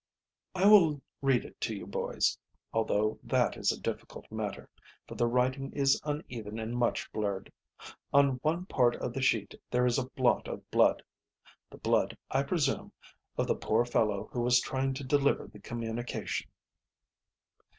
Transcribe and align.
"I 0.55 0.65
will 0.65 0.99
read 1.21 1.45
it 1.45 1.61
to 1.61 1.75
you, 1.75 1.85
boys, 1.85 2.35
although 2.73 3.19
that 3.21 3.55
is 3.55 3.71
a 3.71 3.79
difficult 3.79 4.31
matter, 4.31 4.67
for 5.07 5.13
the 5.13 5.27
writing 5.27 5.71
is 5.73 6.01
uneven 6.03 6.57
and 6.57 6.75
much 6.75 7.11
blurred. 7.11 7.51
On 8.11 8.39
one 8.41 8.65
part 8.65 8.95
of 8.95 9.13
the 9.13 9.21
sheet 9.21 9.53
there 9.69 9.85
is 9.85 9.99
a 9.99 10.09
blot 10.09 10.47
of 10.47 10.67
blood 10.71 11.03
the 11.69 11.77
blood, 11.77 12.17
I 12.31 12.41
presume 12.41 12.91
of 13.37 13.45
the 13.45 13.53
poor 13.53 13.85
fellow 13.85 14.27
who 14.33 14.41
was 14.41 14.59
trying 14.59 14.95
to 14.95 15.03
deliver 15.03 15.45
the 15.45 15.59
communication." 15.59 16.49